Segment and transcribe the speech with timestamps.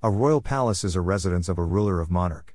[0.00, 2.54] A royal palace is a residence of a ruler of monarch.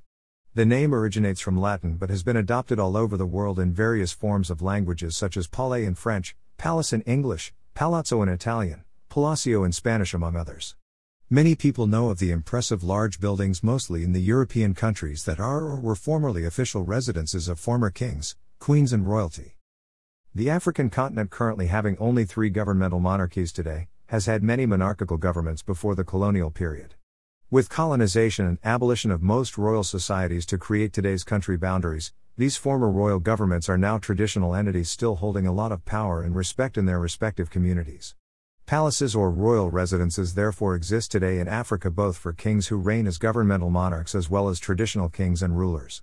[0.54, 4.14] The name originates from Latin but has been adopted all over the world in various
[4.14, 9.66] forms of languages such as palais in French, palace in English, palazzo in Italian, palacio
[9.66, 10.78] in Spanish, among others.
[11.30, 15.66] Many people know of the impressive large buildings, mostly in the European countries, that are
[15.66, 19.58] or were formerly official residences of former kings, queens, and royalty.
[20.34, 25.62] The African continent, currently having only three governmental monarchies today, has had many monarchical governments
[25.62, 26.96] before the colonial period.
[27.54, 32.90] With colonization and abolition of most royal societies to create today's country boundaries, these former
[32.90, 36.88] royal governments are now traditional entities still holding a lot of power and respect in
[36.88, 38.16] their respective communities.
[38.66, 43.20] Palaces or royal residences therefore exist today in Africa both for kings who reign as
[43.20, 46.02] governmental monarchs as well as traditional kings and rulers.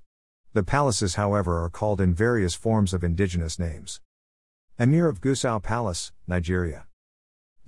[0.53, 4.01] The palaces, however, are called in various forms of indigenous names.
[4.79, 6.87] Emir of Gusau Palace, Nigeria.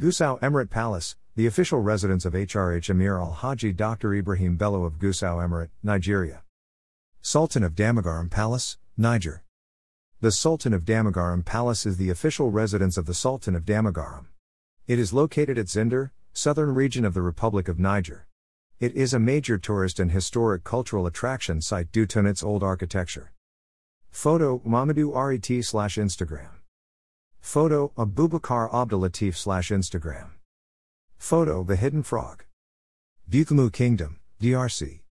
[0.00, 4.12] Gusau Emirate Palace, the official residence of HRH Emir Al Haji Dr.
[4.14, 6.42] Ibrahim Bello of Gusau Emirate, Nigeria.
[7.22, 9.42] Sultan of Damagaram Palace, Niger.
[10.20, 14.26] The Sultan of Damagaram Palace is the official residence of the Sultan of Damagaram.
[14.86, 18.26] It is located at Zinder, southern region of the Republic of Niger.
[18.78, 23.32] It is a major tourist and historic cultural attraction site due to its old architecture.
[24.10, 26.50] Photo Mamadou RET slash Instagram.
[27.40, 30.32] Photo Abubakar Abdulatif slash Instagram.
[31.22, 32.42] Photo The Hidden Frog.
[33.30, 35.02] Bukamu Kingdom, DRC.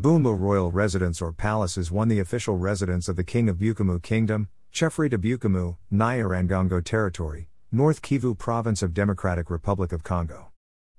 [0.00, 4.02] Bumba Royal Residence or Palace is one the official residence of the King of Bukamu
[4.02, 10.52] Kingdom, Chefri de Bukamu, Nyiragongo Territory, North Kivu Province of Democratic Republic of Congo.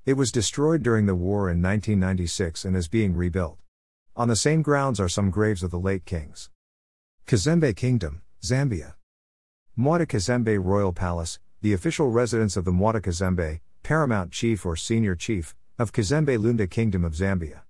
[0.05, 3.57] It was destroyed during the war in 1996 and is being rebuilt.
[4.15, 6.51] On the same grounds are some graves of the late kings.
[7.25, 8.93] Kazembe Kingdom, Zambia.
[9.75, 15.15] Mwata Kazembe Royal Palace, the official residence of the Mwata Kazembe, paramount chief or senior
[15.15, 17.61] chief, of Kazembe Lunda Kingdom of Zambia.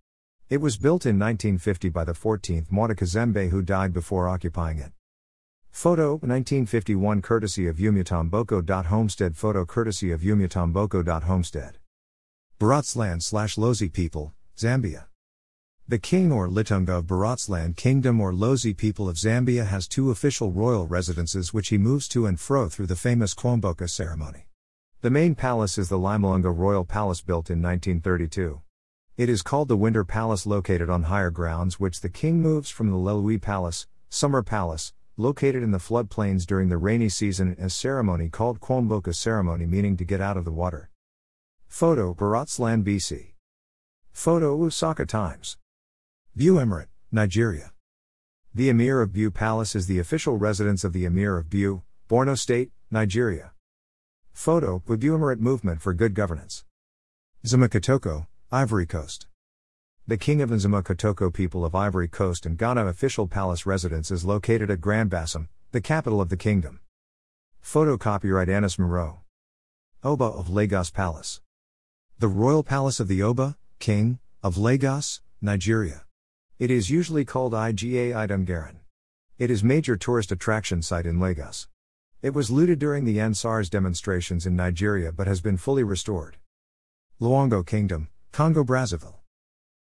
[0.49, 4.93] It was built in 1950 by the 14th Mwata Kazembe who died before occupying it.
[5.69, 8.85] Photo 1951 courtesy of Umutomboko.
[8.87, 11.21] Homestead Photo courtesy of Umutomboko.
[11.21, 11.77] Homestead.
[12.59, 15.05] Barotseland slash Lozi people, Zambia.
[15.87, 20.51] The king or Litunga of Barotseland Kingdom or Lozi people of Zambia has two official
[20.51, 24.46] royal residences which he moves to and fro through the famous Kuomboka ceremony.
[25.07, 28.61] The main palace is the Limulunga Royal Palace built in 1932.
[29.15, 32.91] It is called the Winter Palace located on higher grounds which the king moves from
[32.91, 37.69] the Lealui Palace, Summer Palace, located in the floodplains during the rainy season in a
[37.69, 40.89] ceremony called Kuomboka ceremony meaning to get out of the water.
[41.69, 43.27] Photo Barotseland BC.
[44.11, 45.57] Photo Osaka Times.
[46.37, 47.71] Biu Emirate, Nigeria.
[48.53, 52.37] The Emir of Biu Palace is the official residence of the Emir of Biu, Borno
[52.37, 53.53] State, Nigeria.
[54.37, 56.63] Photo Emirate Movement for Good Governance.
[57.47, 59.25] Zama Kotoko, Ivory Coast.
[60.05, 64.23] The King of Nzima Kotoko people of Ivory Coast and Ghana official palace residence is
[64.23, 66.81] located at Grand Bassam, the capital of the kingdom.
[67.61, 69.21] Photo copyright Anis Moreau.
[70.03, 71.41] Oba of Lagos Palace.
[72.19, 76.05] The Royal Palace of the Oba, King, of Lagos, Nigeria.
[76.59, 78.77] It is usually called IGA Idunganran.
[79.39, 81.67] It is major tourist attraction site in Lagos.
[82.19, 86.37] It was looted during the EndSARS demonstrations in Nigeria but has been fully restored.
[87.21, 89.19] Loango Kingdom, Congo Brazzaville.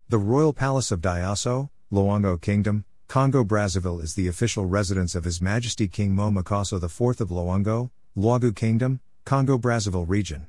[0.08, 5.40] The Royal Palace of Diosso, Loango Kingdom, Congo Brazzaville is the official residence of His
[5.40, 10.48] Majesty King Mo Makasso IV of Loango, Luogu Kingdom, Congo Brazzaville region.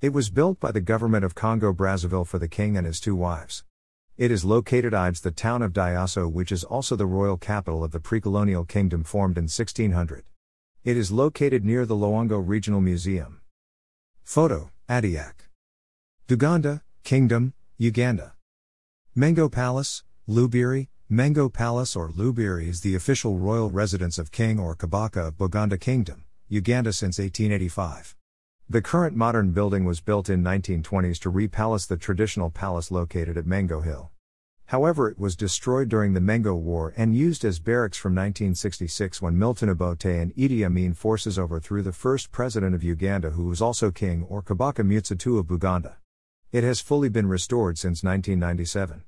[0.00, 3.14] It was built by the government of Congo Brazzaville for the king and his two
[3.14, 3.62] wives.
[4.16, 7.90] It is located ides the town of Diosso which is also the royal capital of
[7.90, 10.24] the pre-colonial kingdom formed in 1600.
[10.82, 13.42] It is located near the Loango Regional Museum.
[14.22, 15.34] Photo Adiak.
[16.26, 18.32] Uganda, Kingdom, Uganda.
[19.14, 24.74] Mengo Palace, Lubiri, Mengo Palace or Lubiri is the official royal residence of King or
[24.74, 28.16] Kabaka of Buganda Kingdom, Uganda since 1885.
[28.70, 33.44] The current modern building was built in 1920s to repalace the traditional palace located at
[33.44, 34.12] Mengo Hill.
[34.70, 39.36] However, it was destroyed during the Mengo War and used as barracks from 1966 when
[39.36, 43.90] Milton Obote and Idi Amin forces overthrew the first president of Uganda, who was also
[43.90, 45.96] king or Kabaka Mutesa II of Buganda.
[46.52, 49.02] It has fully been restored since 1997.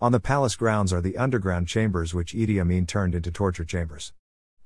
[0.00, 4.12] On the palace grounds are the underground chambers which Idi Amin turned into torture chambers.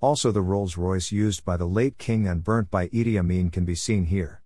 [0.03, 3.65] Also, the Rolls Royce used by the late king and burnt by Idi Amin can
[3.65, 4.43] be seen here.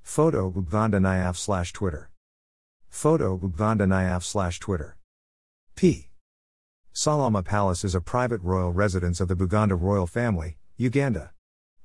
[0.00, 2.08] Photo Uganda Nayaf slash Twitter.
[2.88, 4.97] Photo Uganda Nayaf slash Twitter.
[5.78, 6.08] P.
[6.92, 11.30] Salama Palace is a private royal residence of the Buganda royal family, Uganda.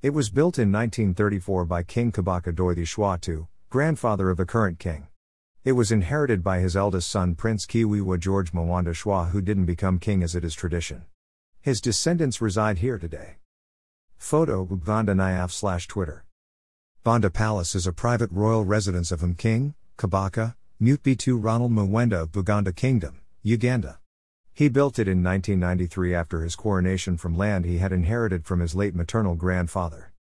[0.01, 5.09] It was built in 1934 by King Kabaka Doithi Shwatu, grandfather of the current king.
[5.63, 9.99] It was inherited by his eldest son Prince Kiwiwa George Mwanda Shwa who didn't become
[9.99, 11.05] king as it is tradition.
[11.61, 13.35] His descendants reside here today.
[14.17, 16.25] Photo Banda Nayaf slash Twitter.
[17.03, 22.31] Banda Palace is a private royal residence of M King, Kabaka, Mutbitu Ronald Mwenda of
[22.31, 23.99] Buganda Kingdom, Uganda.
[24.53, 28.73] He built it in 1993 after his coronation from land he had inherited from his
[28.73, 30.13] late maternal grandfather.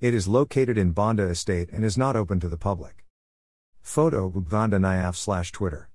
[0.00, 3.04] It is located in Banda Estate and is not open to the public.
[3.82, 5.90] Photo Uganda Nayaf slash Twitter.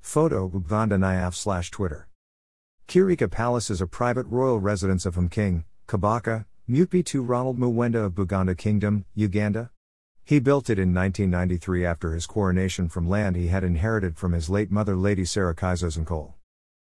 [0.00, 2.08] Photo Uganda Nayaf slash Twitter.
[2.88, 8.14] Kirika Palace is a private royal residence of M King, Kabaka, Mutbitu Ronald Mwenda of
[8.14, 9.70] Buganda Kingdom, Uganda.
[10.30, 14.48] He built it in 1993 after his coronation from land he had inherited from his
[14.48, 16.34] late mother Lady Sarah Kaizozenkole.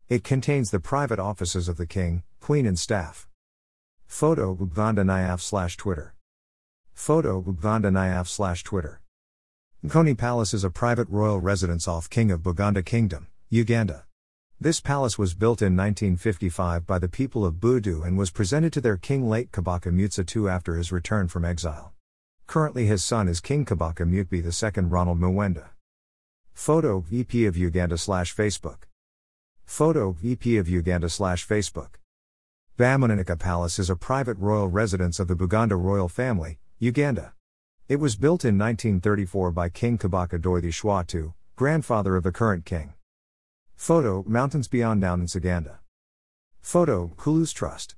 [0.07, 3.27] It contains the private offices of the king, queen, and staff.
[4.07, 6.15] Photo Uganda Nayaf slash Twitter.
[6.93, 9.01] Photo Uganda Nayaf slash Twitter.
[9.83, 14.05] Nkoni Palace is a private royal residence off King of Buganda Kingdom, Uganda.
[14.61, 18.83] This palace was built in 1955 by the people of Budu and was presented to
[18.83, 21.95] their king late Kabaka Mutesa II after his return from exile.
[22.49, 25.67] Currently his son is King Kabaka Mutebi II Ronald Mwenda.
[26.55, 28.85] Photo VP of Uganda slash Facebook.
[29.67, 31.97] Photo VP of Uganda slash Facebook.
[32.79, 37.35] Bamunanika Palace is a private royal residence of the Buganda royal family, Uganda.
[37.87, 42.65] It was built in 1934 by King Kabaka Doithi Shwa II, grandfather of the current
[42.65, 42.95] king.
[43.77, 45.81] Photo Mountains Beyond Down in Uganda.
[46.63, 47.95] Photo Kulus Trust.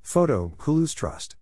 [0.00, 1.36] Photo Kulus Trust.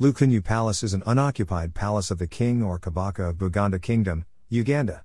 [0.00, 5.04] Lukunyu Palace is an unoccupied palace of the king or Kabaka of Buganda Kingdom, Uganda.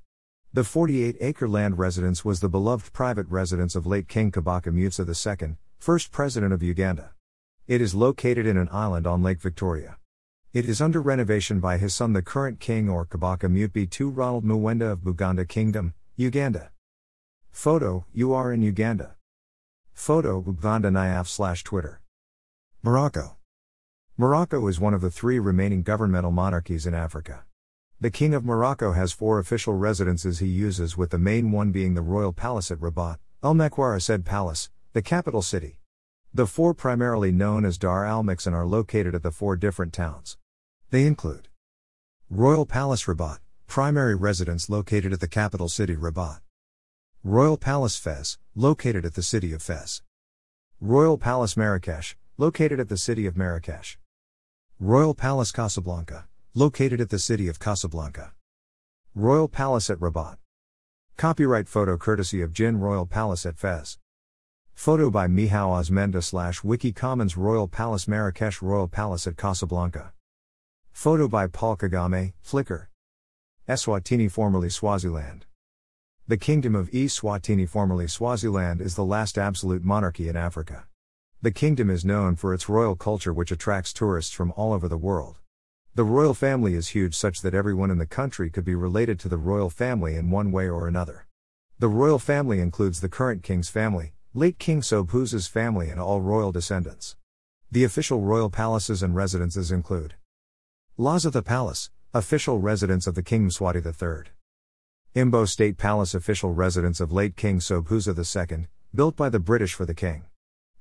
[0.53, 5.06] The 48 acre land residence was the beloved private residence of late King Kabaka Mutesa
[5.06, 7.12] II, first president of Uganda.
[7.68, 9.97] It is located in an island on Lake Victoria.
[10.53, 14.45] It is under renovation by his son, the current king or Kabaka Mutebi II Ronald
[14.45, 16.71] Mwenda of Buganda Kingdom, Uganda.
[17.51, 19.18] Photo, you are in Uganda.
[19.91, 22.00] Photo Buganda Nayaf slash Twitter.
[22.81, 23.36] Morocco.
[24.17, 27.44] Morocco is one of the three remaining governmental monarchies in Africa.
[28.00, 31.95] The King of Morocco has four official residences he uses, with the main one being
[31.95, 35.79] the Royal Palace at Rabat, Al Mekwara said Palace, the capital city.
[36.33, 40.38] The four, primarily known as Dar al Muksin, are located at the four different towns.
[40.91, 41.50] They include
[42.29, 46.39] Royal Palace Rabat, primary residence located at the capital city Rabat.
[47.21, 50.03] Royal Palace Fez, located at the city of Fez.
[50.79, 53.97] Royal Palace Marrakesh, located at the city of Marrakesh.
[54.81, 58.33] Royal Palace Casablanca, located at the city of Casablanca.
[59.16, 60.36] Royal Palace at Rabat.
[61.16, 64.00] Copyright photo courtesy of Jin Royal Palace at Fez.
[64.74, 70.12] Photo by Mihao Osmenda slash Wiki Commons Royal Palace Marrakesh Royal Palace at Casablanca.
[70.92, 72.88] Photo by Paul Kagame, Flickr.
[73.69, 75.45] Eswatini formerly Swaziland.
[76.27, 80.86] The Kingdom of Eswatini formerly Swaziland is the last absolute monarchy in Africa.
[81.42, 84.98] The kingdom is known for its royal culture which attracts tourists from all over the
[84.98, 85.40] world.
[85.94, 89.30] The royal family is huge, such that everyone in the country could be related to
[89.30, 91.28] the royal family in one way or another.
[91.80, 96.52] The royal family includes the current king's family, late King Sobhuza's family, and all royal
[96.52, 97.16] descendants.
[97.72, 100.16] The official royal palaces and residences include
[100.98, 104.32] Lozitha Palace, official residence of the King Mswati III.
[105.16, 108.14] Embo State Palace, official residence of late King Sobhuza
[108.52, 110.25] II, built by the British for the king.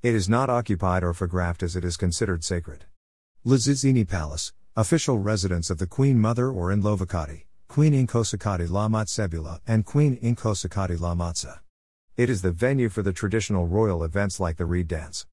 [0.04, 2.84] It is not occupied or photographed as it is considered sacred.
[3.46, 9.60] Ludzidzini Palace, official residence of the Queen Mother or in Lovakati, Queen Inkosakati La Matsebula
[9.66, 11.60] and Queen Inkosakati La Matsa.
[12.18, 15.24] It is the venue for the traditional royal events like the reed dance.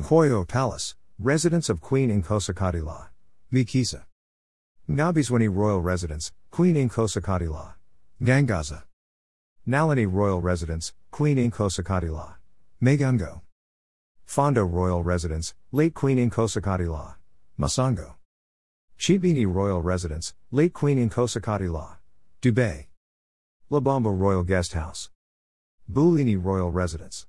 [0.00, 3.08] Koyo Palace, residence of Queen Inkosakati La.
[3.52, 4.04] Mikisa.
[4.88, 7.74] Ngabiswini Royal Residence, Queen Inkosakati La.
[8.22, 8.84] Gangaza.
[9.66, 12.36] Nalini Royal Residence, Queen Inkosakati La.
[12.82, 13.42] Magungo.
[14.32, 17.16] Fondo Royal Residence, late Queen Inkosakati La.
[17.60, 18.14] Masango.
[18.98, 21.96] Chibini Royal Residence, late Queen Inkosakati La.
[22.40, 22.86] Dubai.
[23.70, 25.10] Labombo Royal Guest House.
[25.92, 27.26] Bulini Royal Residence.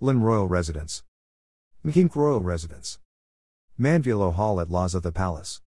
[0.00, 1.02] Lin Royal Residence.
[1.82, 2.98] Mkink Royal Residence.
[3.80, 5.62] Manvilo Hall at Laza the Palace.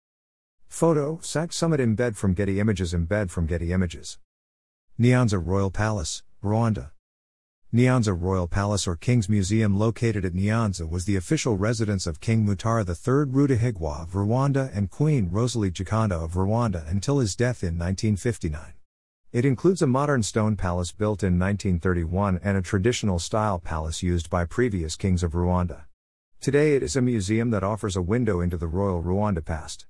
[0.66, 4.18] Photo, Sac Summit embed from Getty Images embed from Getty Images.
[4.98, 6.90] Nyanza Royal Palace, Rwanda.
[7.70, 12.46] Nyanza Royal Palace or King's Museum located at Nyanza was the official residence of King
[12.46, 17.78] Mutara III Rudahigwa of Rwanda and Queen Rosalie Gikondo of Rwanda until his death in
[17.78, 18.72] 1959.
[19.32, 24.30] It includes a modern stone palace built in 1931 and a traditional style palace used
[24.30, 25.82] by previous kings of Rwanda.
[26.40, 29.84] Today it is a museum that offers a window into the royal Rwanda past.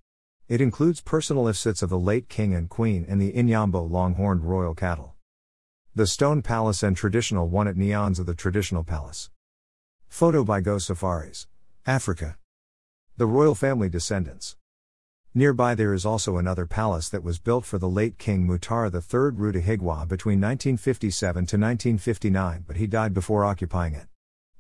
[0.48, 4.74] It includes personal ifsits of the late king and queen and the Inyambo long-horned royal
[4.74, 5.14] cattle.
[5.94, 9.30] The stone palace and traditional one at Nyanza the traditional palace.
[10.08, 11.46] Photo by Go Safaris.
[11.86, 12.36] Africa.
[13.16, 14.56] The royal family descendants.
[15.34, 19.36] Nearby there is also another palace that was built for the late King Mutara III
[19.36, 24.06] Rudahigwa between 1957 to 1959 but he died before occupying it.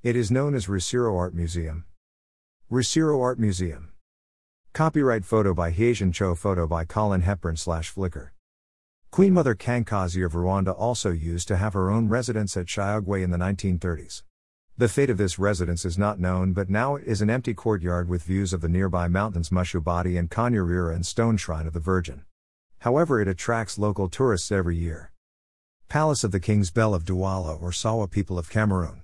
[0.02, 1.84] It is known as Rwesero Art Museum.
[2.70, 3.92] Rwesero Art Museum.
[4.72, 8.30] Copyright photo by Haitian Cho photo by Colin Hepburn slash Flickr.
[9.18, 13.32] Queen Mother Kankazi of Rwanda also used to have her own residence at Shayogwe in
[13.32, 14.22] the 1930s.
[14.76, 18.08] The fate of this residence is not known but now it is an empty courtyard
[18.08, 22.26] with views of the nearby mountains Mushubati and Kanyarira and stone shrine of the Virgin.
[22.82, 25.10] However it attracts local tourists every year.
[25.88, 29.02] Palace of the King's Bell of Douala or Sawa people of Cameroon.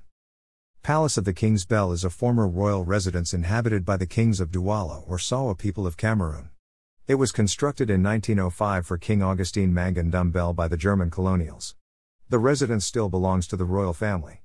[0.85, 4.53] Palace of the King's Bell is a former royal residence inhabited by the kings of
[4.53, 6.51] Douala or Sawa people of Cameroon.
[7.07, 11.77] It was constructed in 1905 for King Augustine Mangan Bell by the German colonials.
[12.31, 14.41] The residence still belongs to the royal family.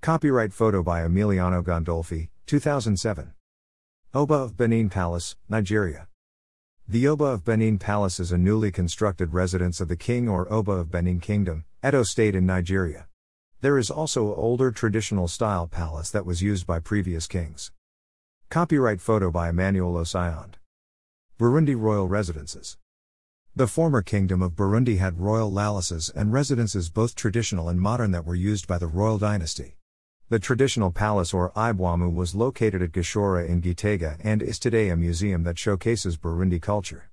[0.00, 3.34] Copyright photo by Emiliano Gandolfi, 2007.
[4.12, 6.08] Oba of Benin Palace, Nigeria.
[6.88, 10.72] The Oba of Benin Palace is a newly constructed residence of the king or Oba
[10.72, 13.06] of Benin Kingdom, Edo State in Nigeria.
[13.60, 17.70] There is also an older traditional style palace that was used by previous kings.
[18.50, 20.54] Copyright photo by Emmanuel Osayand.
[21.38, 22.78] Burundi Royal Residences.
[23.54, 28.24] The former kingdom of Burundi had royal palaces and residences both traditional and modern that
[28.24, 29.76] were used by the royal dynasty.
[30.30, 34.96] The traditional palace or Ibwamu was located at Gishora in Gitega and is today a
[34.96, 37.10] museum that showcases Burundi culture.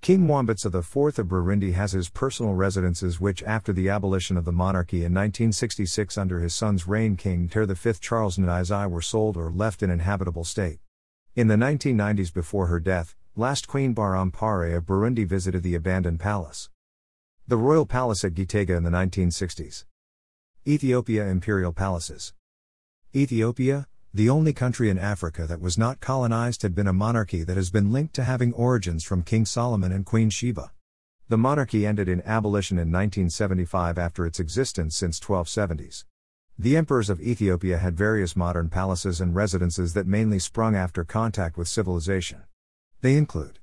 [0.00, 4.52] King Mwambutsa IV of Burundi has his personal residences which after the abolition of the
[4.52, 9.50] monarchy in 1966 under his son's reign King Ter V Charles Ndizeye were sold or
[9.50, 10.78] left in inhabitable state.
[11.34, 16.70] In the 1990s before her death, last Queen Barampare of Burundi visited the abandoned palace.
[17.46, 19.84] The royal palace at Gitega in the 1960s.
[20.66, 22.32] Ethiopia Imperial Palaces.
[23.14, 27.58] Ethiopia, the only country in Africa that was not colonized had been a monarchy that
[27.58, 30.72] has been linked to having origins from King Solomon and Queen Sheba.
[31.28, 36.06] The monarchy ended in abolition in 1975 after its existence since 1270s.
[36.58, 41.58] The emperors of Ethiopia had various modern palaces and residences that mainly sprung after contact
[41.58, 42.44] with civilization.
[43.02, 43.58] They include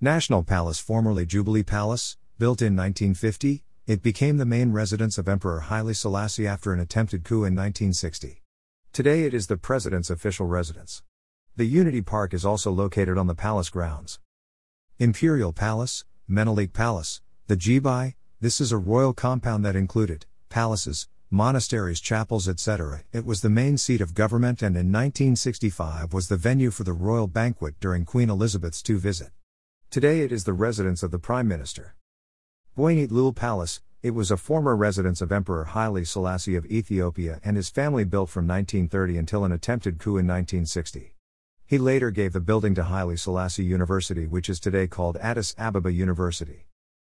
[0.00, 5.60] National Palace, formerly Jubilee Palace, built in 1950, it became the main residence of Emperor
[5.60, 8.42] Haile Selassie after an attempted coup in 1960.
[8.92, 11.02] Today it is the president's official residence.
[11.54, 14.18] The Unity Park is also located on the palace grounds.
[14.98, 22.00] Imperial Palace, Menelik Palace, the Jibai, this is a royal compound that included palaces, monasteries,
[22.00, 23.02] chapels, etc.
[23.12, 26.94] It was the main seat of government and in 1965 was the venue for the
[26.94, 29.32] royal banquet during Queen Elizabeth's II visit.
[29.90, 31.94] Today it is the residence of the Prime Minister.
[32.74, 37.56] Boinit Lul Palace, it was a former residence of Emperor Haile Selassie of Ethiopia and
[37.56, 41.14] his family built from 1930 until an attempted coup in 1960.
[41.66, 45.92] He later gave the building to Haile Selassie University, which is today called Addis Ababa
[45.92, 46.66] University.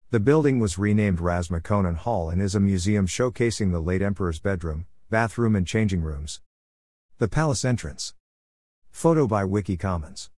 [0.10, 4.40] The building was renamed Ras Makonnen Hall and is a museum showcasing the late emperor's
[4.40, 6.40] bedroom, bathroom, and changing rooms.
[7.18, 8.14] The palace entrance.
[8.90, 10.30] Photo by Wiki Commons.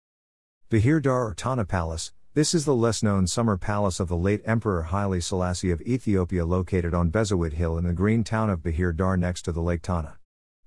[0.71, 4.81] Bahir Dar Tana Palace, this is the less known summer palace of the late Emperor
[4.81, 9.17] Haile Selassie of Ethiopia located on Bezawit Hill in the green town of Bahir Dar
[9.17, 10.17] next to the Lake Tana.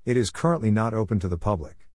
[0.04, 1.88] It is currently not open to the public.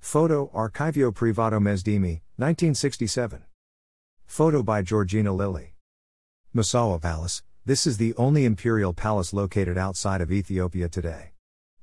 [0.00, 3.42] Photo Archivio Privato Mesdimi, 1967.
[4.26, 5.75] Photo by Georgina Lilly.
[6.56, 11.32] Massawa Palace, this is the only imperial palace located outside of Ethiopia today.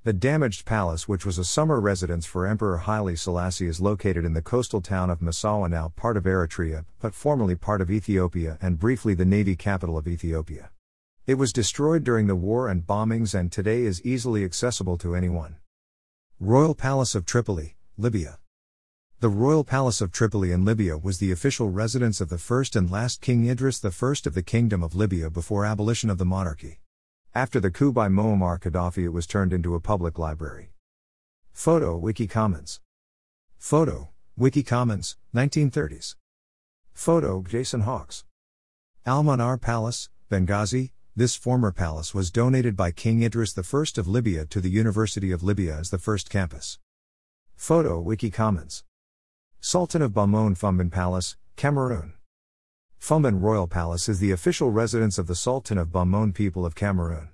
[0.04, 4.34] The damaged palace, which was a summer residence for Emperor Haile Selassie, is located in
[4.34, 8.80] the coastal town of Massawa, now part of Eritrea, but formerly part of Ethiopia and
[8.80, 10.72] briefly the navy capital of Ethiopia.
[11.28, 15.58] It was destroyed during the war and bombings and today is easily accessible to anyone.
[16.40, 18.40] Royal Palace of Tripoli, Libya.
[19.24, 22.92] The Royal Palace of Tripoli in Libya was the official residence of the first and
[22.92, 26.82] last King Idris I of the Kingdom of Libya before abolition of the monarchy.
[27.34, 30.74] After the coup by Muammar Gaddafi, it was turned into a public library.
[31.54, 32.82] Photo Wiki Commons.
[33.58, 36.18] Photo Wiki Commons, 1930s.
[36.92, 38.26] Photo Jason Hawks.
[39.06, 40.92] Al-Manar Palace, Benghazi.
[41.16, 43.62] This former palace was donated by King Idris I
[44.02, 46.78] of Libya to the University of Libya as the first campus.
[47.56, 48.84] Photo Wiki Commons.
[49.66, 52.16] Sultan of Bamum Fumban Palace, Cameroon.
[53.00, 57.30] Fumban Royal Palace is the official residence of the Sultan of Bamum people of Cameroon.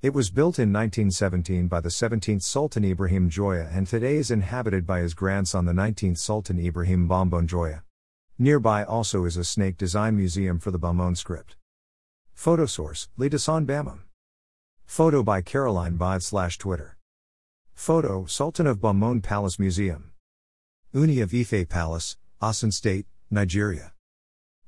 [0.00, 4.86] It was built in 1917 by the 17th Sultan Ibrahim Njoya and today is inhabited
[4.86, 7.82] by his grandson the 19th Sultan Ibrahim Bombon Njoya.
[8.38, 11.56] Nearby also is a snake design museum for the Bamum script.
[12.32, 13.98] Photo source, Lidasan Bamum.
[14.86, 16.96] Photo by Caroline Bide slash Twitter.
[17.74, 20.12] Photo, Sultan of Bamum Palace Museum.
[20.94, 23.92] Ooni of Ife Palace, Osun State, Nigeria.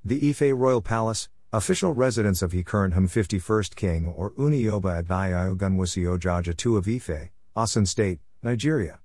[0.05, 6.05] The Ife Royal Palace, official residence of Hum 51st King or Ooni Oba Adbayo Ogunwusi
[6.05, 8.99] Ojaja II of Ife, Osun State, Nigeria.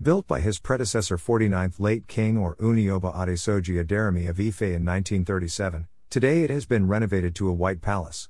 [0.00, 5.88] Built by his predecessor 49th late King or Unioba Adesoji Aderemi of Ife in 1937,
[6.10, 8.28] today it has been renovated to a white palace.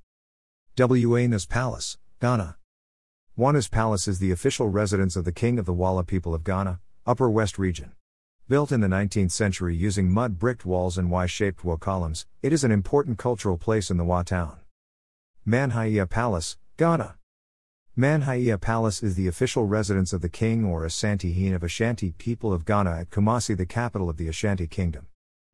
[0.76, 2.56] Wanas Palace, Ghana.
[3.38, 6.80] Wanas Palace is the official residence of the King of the Walla people of Ghana,
[7.06, 7.92] Upper West Region.
[8.52, 12.52] Built in the 19th century using mud bricked walls and Y shaped Wa columns, it
[12.52, 14.58] is an important cultural place in the Wa town.
[15.48, 17.14] Manhyia Palace, Ghana.
[17.96, 22.52] Manhyia Palace is the official residence of the king or Asante Hene of Ashanti people
[22.52, 25.06] of Ghana at Kumasi, the capital of the Ashanti Kingdom.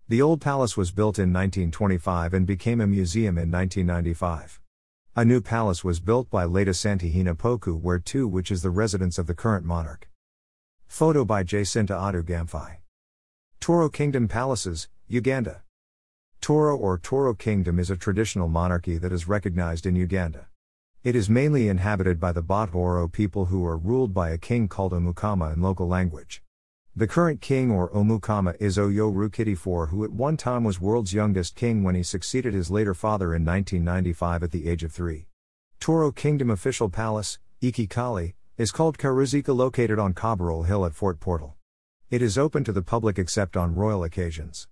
[0.09, 4.61] The old palace was built in 1925 and became a museum in 1995.
[5.15, 8.71] A new palace was built by late Asante Hene Poku, where 2 which is the
[8.71, 10.09] residence of the current monarch.
[10.89, 12.78] Photo by Jacinta Adu Gamfai.
[13.61, 15.63] Toro Kingdom Palaces, Uganda.
[16.41, 20.47] Toro or Toro Kingdom is a traditional monarchy that is recognized in Uganda.
[21.05, 24.93] It is mainly inhabited by the Batoro people who are ruled by a king called
[24.93, 26.43] Omukama in local language.
[26.97, 31.13] The current king or Omukama is Oyo Rukidi IV, who at one time was world's
[31.13, 35.27] youngest king when he succeeded his later father in 1995 at the age of three.
[35.79, 41.21] Toro Kingdom official palace, Iki Kali, is called Karuzika located on Cabral Hill at Fort
[41.21, 41.58] Portal.
[42.11, 44.67] It is open to the public except on royal occasions.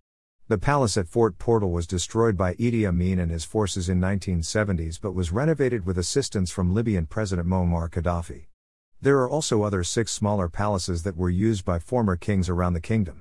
[0.48, 4.98] The palace at Fort Portal was destroyed by Idi Amin and his forces in 1970s
[4.98, 8.46] but was renovated with assistance from Libyan President Muammar Gaddafi.
[9.02, 12.80] There are also other six smaller palaces that were used by former kings around the
[12.80, 13.20] kingdom.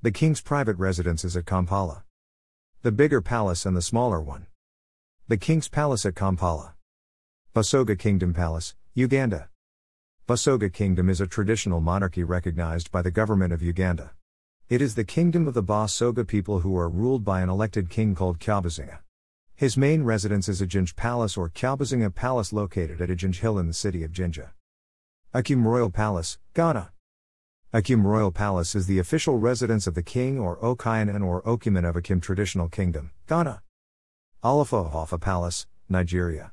[0.00, 2.04] The king's private residence is at Kampala.
[2.80, 4.46] The bigger palace and the smaller one.
[5.28, 6.76] The king's palace at Kampala.
[7.54, 9.49] Busoga Kingdom Palace, Uganda.
[10.30, 14.12] Busoga Kingdom is a traditional monarchy recognized by the government of Uganda.
[14.68, 18.14] It is the kingdom of the Basoga people who are ruled by an elected king
[18.14, 19.00] called Kyabazinga.
[19.56, 23.72] His main residence is Ajinj Palace or Kyabazinga Palace located at Ajinj Hill in the
[23.72, 24.52] city of Jinja.
[25.34, 26.92] Akim Royal Palace, Ghana.
[27.72, 31.96] Akim Royal Palace is the official residence of the king or Okayanan or Okiman of
[31.96, 33.62] Akim Traditional Kingdom, Ghana.
[34.44, 36.52] Olofa of Offa Palace, Nigeria.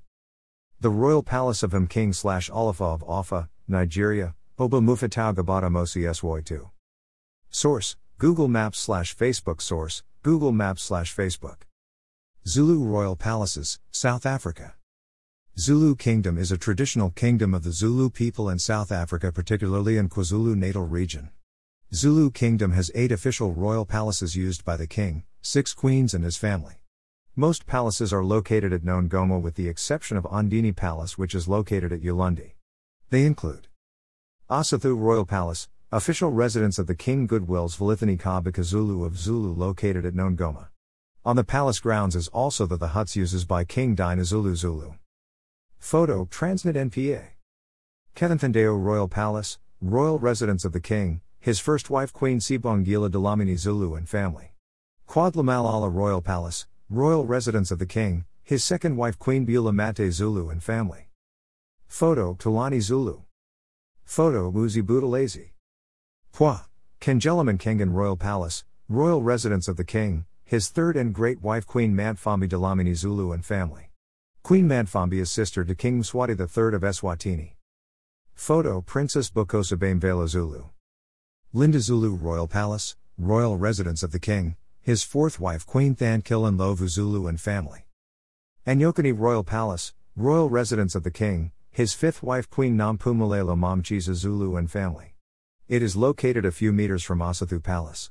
[0.80, 6.04] The Royal Palace of M King slash Olofa of Offa, Nigeria, Oba Mufatau Gabata Mosi
[6.04, 6.70] Swy2.
[7.50, 11.58] Source Google Maps slash Facebook source, Google Maps slash Facebook.
[12.48, 14.74] Zulu Royal Palaces, South Africa.
[15.60, 20.10] Zulu Kingdom is a traditional kingdom of the Zulu people in South Africa, particularly in
[20.10, 21.30] KwaZulu Natal region.
[21.94, 26.38] Zulu Kingdom has eight official royal palaces used by the king, six queens, and his
[26.38, 26.76] family.
[27.36, 31.94] Most palaces are located at Nongoma with the exception of Ondini Palace, which is located
[31.94, 32.54] at Ulundi.
[33.10, 33.68] They include
[34.50, 40.06] Asathu Royal Palace, Official residence of the King Goodwill's Zwelithini Kabaka Zulu of Zulu located
[40.06, 40.68] at Nongoma.
[41.24, 44.96] On the palace grounds is also the, the huts uses by King Dinah Zulu Zulu.
[45.80, 47.28] Photo Transnet NPA.
[48.18, 53.96] Kethenthindeo Royal Palace, royal residence of the king, his first wife Queen Sibongile Dlamini Zulu
[53.96, 54.52] and family.
[55.08, 60.50] Kwadlamalala Royal Palace, royal residence of the king, his second wife Queen Beulah Mate Zulu
[60.50, 61.07] and family.
[61.88, 63.22] Photo Tulani Zulu.
[64.04, 65.52] Photo Muzi Budalazi.
[66.34, 66.66] Pwa,
[67.02, 71.96] Kengelaman Kengan Royal Palace, royal residence of the king, his third and great wife Queen
[71.96, 73.90] Mantfombi Dlamini Zulu and family.
[74.44, 77.54] Queen Mantfombi is sister to King Mswati III of Eswatini.
[78.34, 80.66] Photo Princess Bukosa Bamvela Zulu.
[81.54, 86.58] Linda Zulu Royal Palace, royal residence of the king, his fourth wife Queen Thankil and
[86.58, 87.88] Lovu Zulu and family.
[88.68, 94.56] Anyokani Royal Palace, royal residence of the king, his fifth wife Queen Nampumalelo Mamchiza Zulu
[94.56, 95.14] and family.
[95.68, 98.10] It is located a few meters from Asathu Palace.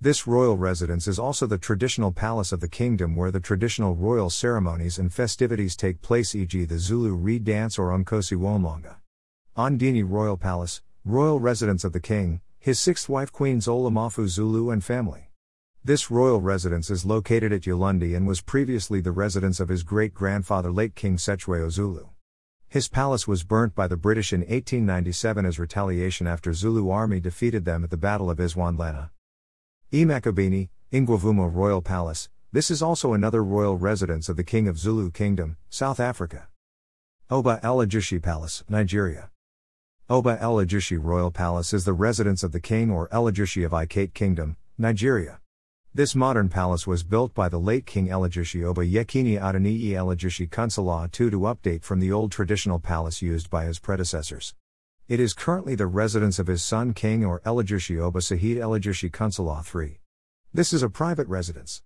[0.00, 4.30] This royal residence is also the traditional palace of the kingdom where the traditional royal
[4.30, 8.94] ceremonies and festivities take place, e.g., the Zulu reed dance or Unkosi Womlonga.
[9.58, 14.70] Ondini Royal Palace, royal residence of the king, his sixth wife Queen Zola Mafu Zulu
[14.70, 15.28] and family.
[15.84, 20.14] This royal residence is located at Ulundi and was previously the residence of his great
[20.14, 22.06] grandfather, late King Sechwe Zulu.
[22.72, 27.66] His palace was burnt by the British in 1897 as retaliation after Zulu army defeated
[27.66, 29.10] them at the Battle of Isandlwana.
[29.92, 35.10] Imakabini, Ingwavuma Royal Palace, this is also another royal residence of the King of Zulu
[35.10, 36.48] Kingdom, South Africa.
[37.28, 39.28] Oba Elegushi Palace, Nigeria.
[40.08, 44.56] Oba Elegushi Royal Palace is the residence of the King or Elegushi of Ikate Kingdom,
[44.78, 45.41] Nigeria.
[45.94, 51.04] This modern palace was built by the late King Elegushi Oba Yekini Adeniyi Elegushi Kunsala
[51.04, 54.54] II to update from the old traditional palace used by his predecessors.
[55.06, 59.62] It is currently the residence of his son King or Elegushi Oba Sahid Elegushi Kunsala
[59.62, 60.00] III.
[60.54, 61.82] This is a private residence.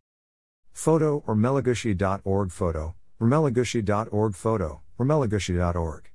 [0.73, 6.11] Photo or melagushi.org photo, remelagushi.org photo, remelagushi.org.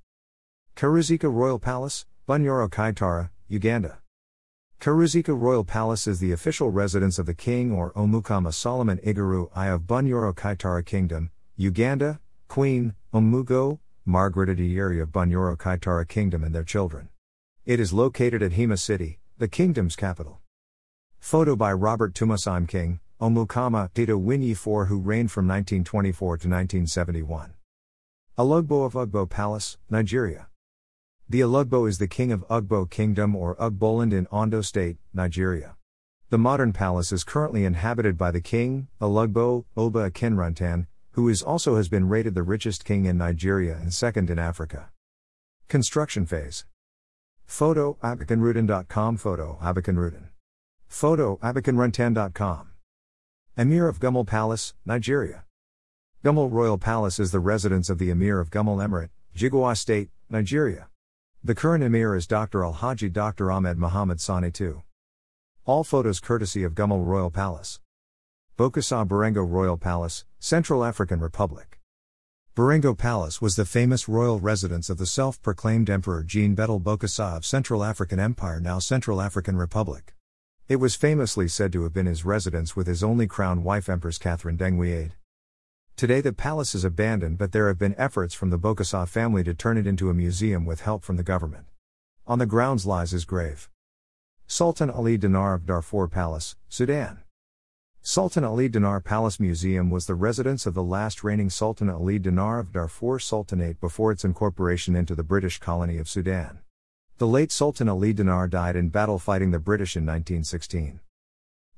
[0.78, 4.01] Karuzika Royal Palace, Bunyoro Kitara, Uganda.
[4.82, 9.68] Karuzika Royal Palace is the official residence of the king or Omukama Solomon Iguru I
[9.68, 16.64] of Bunyoro Kitara Kingdom, Uganda, Queen, Omugo, Margaret Adiyeri of Bunyoro Kitara Kingdom and their
[16.64, 17.10] children.
[17.64, 20.42] It is located at Hoima City, the kingdom's capital.
[21.20, 27.54] Photo by Robert Tumasime King, Omukama Tito Winyi IV who reigned from 1924 to 1971.
[28.36, 30.48] Olugbo of Ugbo Palace, Nigeria.
[31.32, 35.78] The Olugbo is the king of Ugbo Kingdom or Ugboland in Ondo State, Nigeria.
[36.30, 41.78] The modern palace is currently inhabited by the king, Olugbo, Oba Akinruntan, who is also
[41.78, 44.90] has been rated the richest king in Nigeria and second in Africa.
[45.70, 46.66] Construction phase.
[47.46, 50.32] Photo abakanrudan.com Photo abakanrudan.
[50.90, 52.72] Photo abakanruntan.com.
[53.56, 55.46] Emir of Gumel Palace, Nigeria.
[56.26, 60.90] Gumel Royal Palace is the residence of the Emir of Gumel Emirate, Jigawa State, Nigeria.
[61.44, 62.60] The current emir is Dr.
[62.60, 63.52] Alhaji Dr.
[63.52, 64.84] Ahmed Muhammad Sani II.
[65.66, 67.80] All photos courtesy of Gumel Royal Palace.
[68.60, 71.80] Bokassa Berengo Royal Palace, Central African Republic.
[72.54, 77.38] Berengo Palace was the famous royal residence of the self proclaimed Emperor Jean Bedel Bokassa
[77.38, 80.14] of Central African Empire, now Central African Republic.
[80.68, 84.20] It was famously said to have been his residence with his only crowned wife Empress
[84.20, 85.14] Catherine Denguiade.
[85.96, 89.54] Today the palace is abandoned, but there have been efforts from the Bokassa family to
[89.54, 91.68] turn it into a museum with help from the government.
[92.26, 93.70] On the grounds lies his grave.
[94.48, 97.20] Sultan Ali Dinar of Darfur Palace, Sudan.
[98.02, 102.58] Sultan Ali Dinar Palace Museum was the residence of the last reigning Sultan Ali Dinar
[102.58, 106.62] of Darfur Sultanate before its incorporation into the British colony of Sudan.
[107.20, 111.00] The late Sultan Ali Dinar died in battle fighting the British in 1916.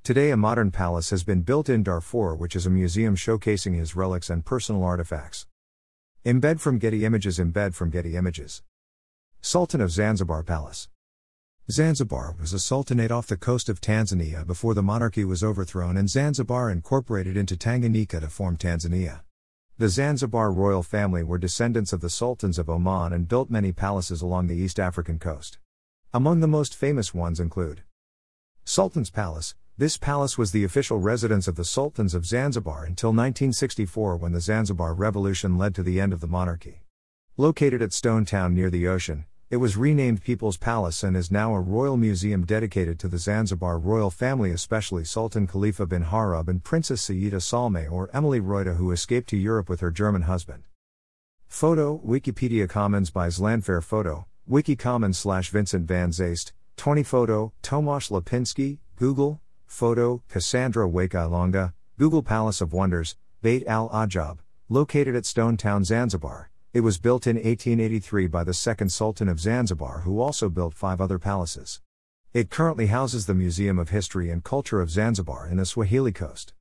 [0.03, 3.95] Today, a modern palace has been built in Darfur, which is a museum showcasing his
[3.95, 5.47] relics and personal artifacts.
[6.25, 8.63] Embed from Getty Images Embed from Getty Images.
[9.39, 10.89] Sultan of Zanzibar Palace.
[11.71, 16.09] Zanzibar was a sultanate off the coast of Tanzania before the monarchy was overthrown and
[16.09, 19.21] Zanzibar incorporated into Tanganyika to form Tanzania.
[19.77, 24.21] The Zanzibar royal family were descendants of the sultans of Oman and built many palaces
[24.21, 25.59] along the East African coast.
[26.13, 27.83] Among the most famous ones include
[28.65, 34.15] Sultan's Palace, this palace was the official residence of the sultans of Zanzibar until 1964
[34.15, 36.83] when the Zanzibar Revolution led to the end of the monarchy.
[37.35, 41.53] Located at Stone Town near the ocean, it was renamed People's Palace and is now
[41.53, 46.63] a royal museum dedicated to the Zanzibar royal family, especially Sultan Khalifa bin Harub and
[46.63, 50.63] Princess Sayyida Salme or Emily Ruete, who escaped to Europe with her German husband.
[51.49, 58.09] Photo Wikipedia Commons by Zlandfair Photo, Wiki Commons slash Vincent van Zeist, 20 Photo, Tomasz
[58.09, 59.41] Lipinski, Google,
[59.73, 64.37] Photo, Cassandra Wakailonga, Google Palace of Wonders, Beit al Ajab,
[64.69, 66.51] located at Stone Town, Zanzibar.
[66.73, 71.01] It was built in 1883 by the second Sultan of Zanzibar, who also built five
[71.01, 71.81] other palaces.
[72.33, 76.53] It currently houses the Museum of History and Culture of Zanzibar in the Swahili Coast.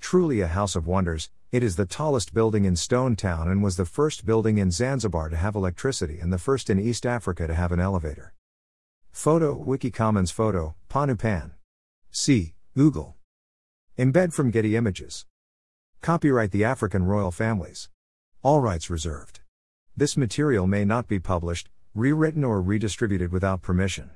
[0.00, 3.76] Truly a house of wonders, it is the tallest building in Stone Town and was
[3.76, 7.54] the first building in Zanzibar to have electricity and the first in East Africa to
[7.54, 8.34] have an elevator.
[9.12, 11.52] Photo Wiki Commons Photo, Panupan.
[12.10, 12.55] C.
[12.76, 13.16] Google.
[13.98, 15.24] Embed from Getty Images.
[16.02, 17.88] Copyright the African Royal Families.
[18.42, 19.40] All rights reserved.
[19.96, 24.10] This material may not be published, rewritten, or redistributed without permission.